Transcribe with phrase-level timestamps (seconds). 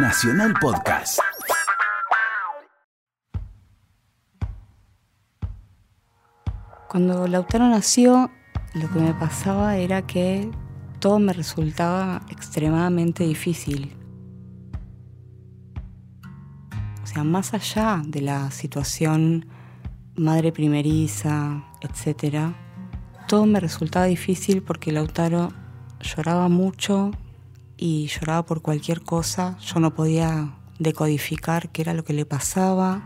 [0.00, 1.18] Nacional Podcast.
[6.88, 8.30] Cuando Lautaro nació,
[8.74, 10.50] lo que me pasaba era que
[11.00, 13.96] todo me resultaba extremadamente difícil.
[17.02, 19.48] O sea, más allá de la situación
[20.14, 22.52] madre primeriza, etc.,
[23.26, 25.48] todo me resultaba difícil porque Lautaro
[26.00, 27.10] lloraba mucho
[27.78, 29.56] y lloraba por cualquier cosa.
[29.60, 33.02] Yo no podía decodificar qué era lo que le pasaba.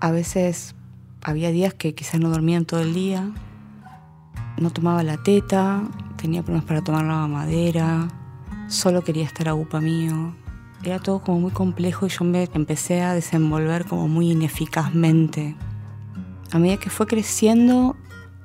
[0.00, 0.76] A veces
[1.22, 3.32] había días que quizás no dormían todo el día,
[4.58, 5.82] no tomaba la teta,
[6.16, 8.08] tenía problemas para tomar la mamadera,
[8.68, 10.36] solo quería estar a upa mío.
[10.82, 15.56] Era todo como muy complejo y yo me empecé a desenvolver como muy ineficazmente.
[16.52, 17.96] A medida que fue creciendo,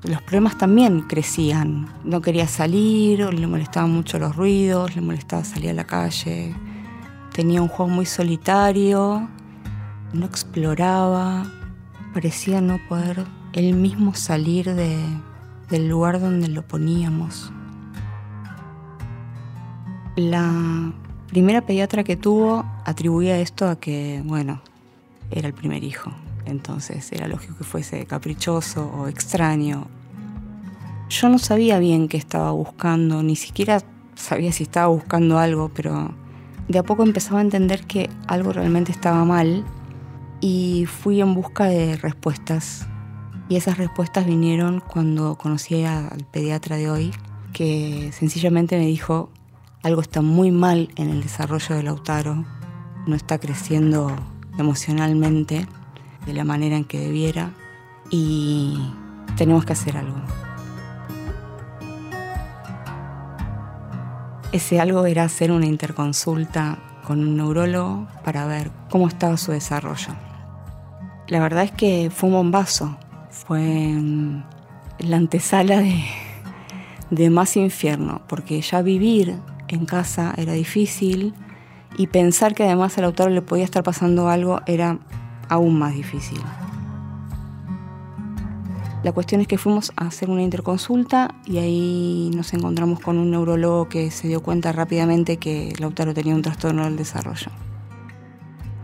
[0.03, 1.87] los problemas también crecían.
[2.03, 6.55] No quería salir, le molestaban mucho los ruidos, le molestaba salir a la calle.
[7.33, 9.27] Tenía un juego muy solitario,
[10.13, 11.45] no exploraba,
[12.13, 17.51] parecía no poder él mismo salir del lugar donde lo poníamos.
[20.15, 20.91] La
[21.27, 24.61] primera pediatra que tuvo atribuía esto a que, bueno,
[25.31, 26.11] era el primer hijo,
[26.45, 29.87] entonces era lógico que fuese caprichoso o extraño.
[31.09, 33.81] Yo no sabía bien qué estaba buscando, ni siquiera
[34.15, 36.13] sabía si estaba buscando algo, pero
[36.67, 39.65] de a poco empezaba a entender que algo realmente estaba mal
[40.41, 42.87] y fui en busca de respuestas.
[43.49, 47.11] Y esas respuestas vinieron cuando conocí al pediatra de hoy,
[47.53, 49.31] que sencillamente me dijo,
[49.81, 52.45] algo está muy mal en el desarrollo de Lautaro,
[53.07, 54.15] no está creciendo
[54.61, 55.67] emocionalmente
[56.25, 57.51] de la manera en que debiera
[58.09, 58.79] y
[59.35, 60.21] tenemos que hacer algo.
[64.51, 70.13] Ese algo era hacer una interconsulta con un neurólogo para ver cómo estaba su desarrollo.
[71.27, 72.97] La verdad es que fue un bombazo.
[73.29, 73.93] Fue
[74.97, 76.03] la antesala de,
[77.11, 81.33] de más infierno, porque ya vivir en casa era difícil
[81.99, 84.99] y pensar que además al autor le podía estar pasando algo era
[85.49, 86.39] aún más difícil.
[89.03, 93.31] La cuestión es que fuimos a hacer una interconsulta y ahí nos encontramos con un
[93.31, 97.51] neurólogo que se dio cuenta rápidamente que Lautaro tenía un trastorno del desarrollo.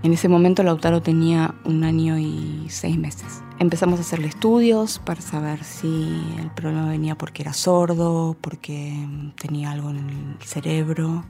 [0.03, 3.41] En ese momento Lautaro tenía un año y seis meses.
[3.59, 8.93] Empezamos a hacerle estudios para saber si el problema venía porque era sordo, porque
[9.39, 11.23] tenía algo en el cerebro,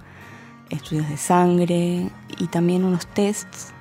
[0.70, 2.10] estudios de sangre
[2.40, 3.74] y también unos tests.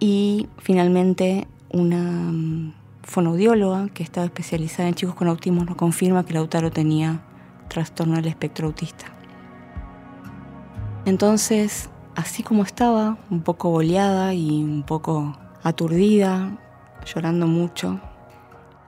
[0.00, 6.34] Y finalmente una mm, fonoaudióloga que estaba especializada en chicos con autismo nos confirma que
[6.34, 7.22] Lautaro tenía
[7.68, 9.06] trastorno del espectro autista.
[11.06, 16.56] Entonces así como estaba, un poco boleada y un poco aturdida,
[17.04, 18.00] llorando mucho,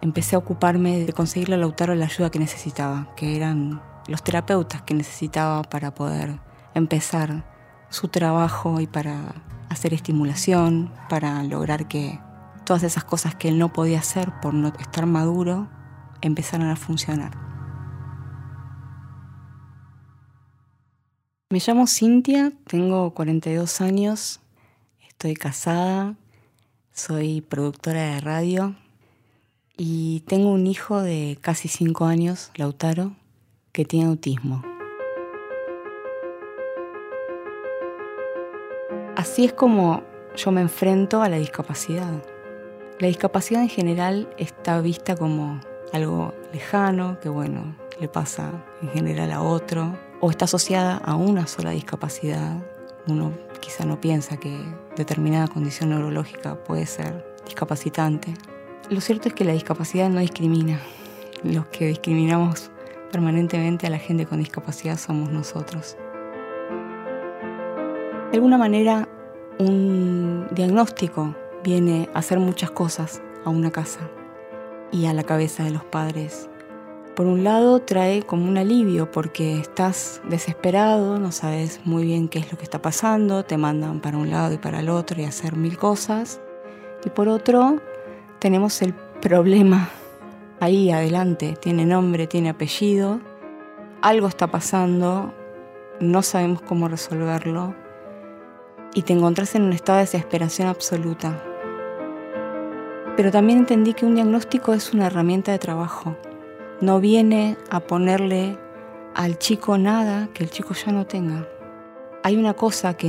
[0.01, 4.83] empecé a ocuparme de conseguirle a Lautaro la ayuda que necesitaba, que eran los terapeutas
[4.83, 6.39] que necesitaba para poder
[6.77, 7.43] empezar
[7.89, 9.35] su trabajo y para
[9.71, 12.21] hacer estimulación, para lograr que
[12.65, 15.69] todas esas cosas que él no podía hacer por no estar maduro
[16.21, 17.33] empezaran a funcionar.
[21.49, 24.41] Me llamo Cintia, tengo 42 años,
[25.09, 26.17] estoy casada,
[26.93, 28.75] soy productora de radio
[29.79, 33.17] y tengo un hijo de casi 5 años, Lautaro,
[33.73, 34.76] que tiene autismo.
[39.29, 40.05] Así es como
[40.37, 42.13] yo me enfrento a la discapacidad.
[43.01, 45.61] La discapacidad en general está vista como
[45.93, 51.49] algo lejano, que bueno, le pasa en general a otro, o está asociada a una
[51.49, 52.63] sola discapacidad.
[53.09, 54.57] Uno quizá no piensa que
[54.97, 58.33] determinada condición neurológica puede ser discapacitante.
[58.91, 60.79] Lo cierto es que la discapacidad no discrimina.
[61.43, 62.71] Los que discriminamos
[63.11, 65.97] permanentemente a la gente con discapacidad somos nosotros.
[68.31, 69.09] De alguna manera,
[69.59, 74.01] un diagnóstico viene a hacer muchas cosas a una casa
[74.93, 76.49] y a la cabeza de los padres
[77.17, 82.41] por un lado trae como un alivio porque estás desesperado, no sabes muy bien qué
[82.41, 85.25] es lo que está pasando, te mandan para un lado y para el otro y
[85.25, 86.43] hacer mil cosas.
[87.07, 87.79] Y por otro,
[88.39, 88.93] tenemos el
[89.23, 89.89] problema
[90.61, 93.19] ahí adelante, tiene nombre, tiene apellido,
[94.03, 95.33] algo está pasando,
[96.01, 97.75] no sabemos cómo resolverlo
[98.97, 101.41] y te encontrás en un estado de desesperación absoluta.
[103.17, 106.17] Pero también entendí que un diagnóstico es una herramienta de trabajo
[106.81, 108.59] no viene a ponerle
[109.15, 111.49] al chico nada que el chico ya no tenga.
[112.23, 113.07] hay una cosa que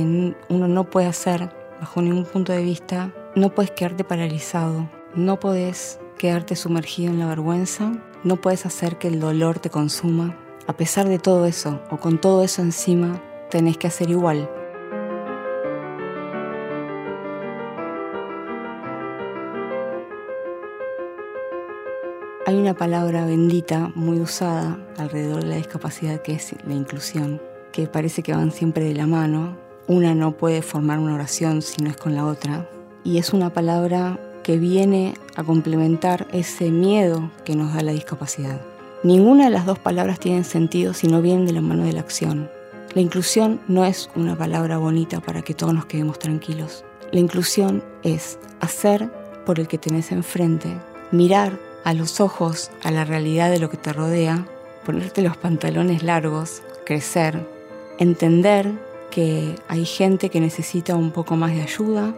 [0.48, 1.50] uno no puede hacer
[1.80, 3.12] bajo ningún punto de vista.
[3.34, 7.92] No puedes quedarte paralizado, no puedes quedarte sumergido en la vergüenza,
[8.24, 10.36] no puedes hacer que el dolor te consuma.
[10.66, 13.20] A pesar de todo eso, o con todo eso encima,
[13.50, 14.48] tenés que hacer igual.
[22.48, 27.42] Hay una palabra bendita muy usada alrededor de la discapacidad que es la inclusión,
[27.72, 29.58] que parece que van siempre de la mano.
[29.86, 32.66] Una no puede formar una oración si no es con la otra.
[33.04, 38.62] Y es una palabra que viene a complementar ese miedo que nos da la discapacidad.
[39.02, 42.00] Ninguna de las dos palabras tienen sentido si no vienen de la mano de la
[42.00, 42.50] acción.
[42.94, 46.82] La inclusión no es una palabra bonita para que todos nos quedemos tranquilos.
[47.12, 49.12] La inclusión es hacer
[49.44, 50.74] por el que tenés enfrente,
[51.12, 54.46] mirar a los ojos a la realidad de lo que te rodea,
[54.84, 57.46] ponerte los pantalones largos, crecer,
[57.98, 58.72] entender
[59.10, 62.14] que hay gente que necesita un poco más de ayuda,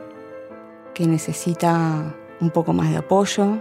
[0.94, 3.58] que necesita un poco más de apoyo.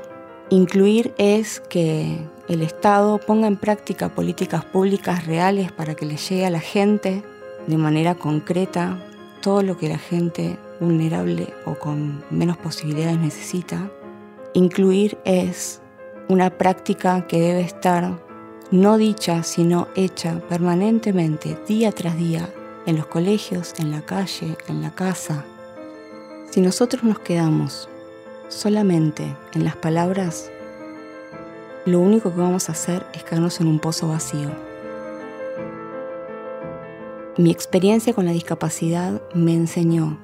[0.50, 2.18] Incluir es que
[2.48, 7.24] el Estado ponga en práctica políticas públicas reales para que le llegue a la gente
[7.68, 8.98] de manera concreta
[9.42, 13.90] todo lo que la gente vulnerable o con menos posibilidades necesita.
[14.54, 15.82] Incluir es
[16.30, 18.20] una práctica que debe estar
[18.70, 22.48] no dicha, sino hecha permanentemente, día tras día,
[22.86, 25.44] en los colegios, en la calle, en la casa.
[26.52, 27.90] Si nosotros nos quedamos
[28.48, 30.52] solamente en las palabras,
[31.86, 34.52] lo único que vamos a hacer es quedarnos en un pozo vacío.
[37.38, 40.20] Mi experiencia con la discapacidad me enseñó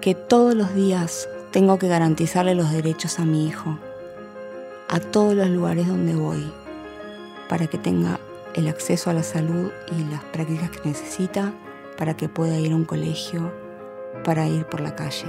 [0.00, 3.78] que todos los días tengo que garantizarle los derechos a mi hijo,
[4.90, 6.52] a todos los lugares donde voy
[7.48, 8.18] para que tenga
[8.54, 11.52] el acceso a la salud y las prácticas que necesita
[11.96, 13.52] para que pueda ir a un colegio,
[14.24, 15.28] para ir por la calle.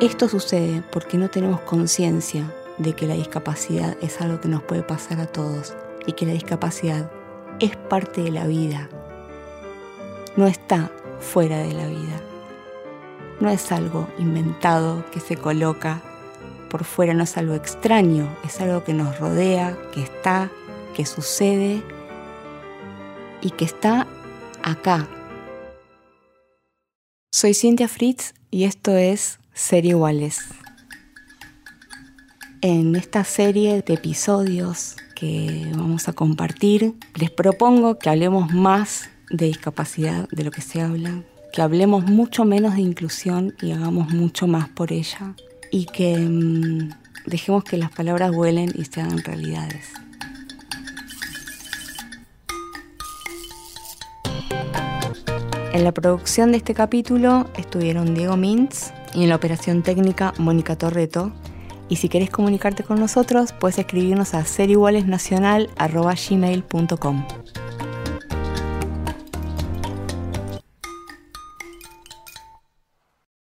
[0.00, 4.84] Esto sucede porque no tenemos conciencia de que la discapacidad es algo que nos puede
[4.84, 5.74] pasar a todos
[6.06, 7.10] y que la discapacidad
[7.58, 8.88] es parte de la vida
[10.36, 10.90] no está
[11.20, 12.20] fuera de la vida.
[13.40, 16.02] No es algo inventado que se coloca
[16.70, 20.50] por fuera, no es algo extraño, es algo que nos rodea, que está,
[20.94, 21.82] que sucede
[23.40, 24.06] y que está
[24.62, 25.08] acá.
[27.30, 30.40] Soy Cintia Fritz y esto es Ser Iguales.
[32.62, 39.46] En esta serie de episodios que vamos a compartir, les propongo que hablemos más de
[39.46, 44.46] discapacidad, de lo que se habla, que hablemos mucho menos de inclusión y hagamos mucho
[44.46, 45.34] más por ella
[45.70, 46.90] y que mm,
[47.26, 49.92] dejemos que las palabras vuelen y sean realidades.
[55.72, 60.76] En la producción de este capítulo estuvieron Diego Mintz y en la operación técnica Mónica
[60.76, 61.34] Torreto.
[61.90, 67.26] Y si querés comunicarte con nosotros, puedes escribirnos a serigualesnacional.gmail.com.